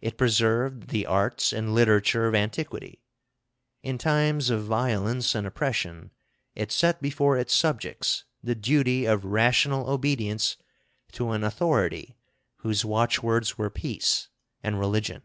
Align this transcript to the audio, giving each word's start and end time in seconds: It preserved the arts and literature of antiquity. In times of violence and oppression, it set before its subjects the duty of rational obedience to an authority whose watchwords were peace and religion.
It 0.00 0.16
preserved 0.16 0.90
the 0.90 1.04
arts 1.04 1.52
and 1.52 1.74
literature 1.74 2.28
of 2.28 2.34
antiquity. 2.36 3.02
In 3.82 3.98
times 3.98 4.50
of 4.50 4.62
violence 4.64 5.34
and 5.34 5.48
oppression, 5.48 6.12
it 6.54 6.70
set 6.70 7.02
before 7.02 7.36
its 7.36 7.56
subjects 7.56 8.22
the 8.40 8.54
duty 8.54 9.04
of 9.04 9.24
rational 9.24 9.90
obedience 9.90 10.58
to 11.10 11.32
an 11.32 11.42
authority 11.42 12.16
whose 12.58 12.84
watchwords 12.84 13.58
were 13.58 13.68
peace 13.68 14.28
and 14.62 14.78
religion. 14.78 15.22